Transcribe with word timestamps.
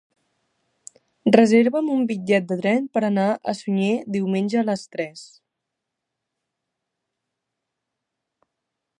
Reserva'm 1.33 1.89
un 1.95 1.99
bitllet 2.11 2.47
de 2.51 2.55
tren 2.63 2.87
per 2.97 3.03
anar 3.09 3.25
a 3.53 3.55
Sunyer 3.59 3.91
diumenge 4.15 4.59
a 4.61 4.63
les 4.69 4.85
tres. 4.95 5.27